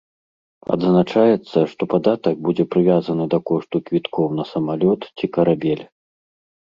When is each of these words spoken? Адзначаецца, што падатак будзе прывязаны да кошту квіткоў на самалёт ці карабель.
Адзначаецца, 0.75 1.57
што 1.73 1.81
падатак 1.91 2.35
будзе 2.49 2.65
прывязаны 2.75 3.23
да 3.35 3.39
кошту 3.53 3.77
квіткоў 3.91 4.27
на 4.39 4.45
самалёт 4.53 5.01
ці 5.17 5.25
карабель. 5.37 5.85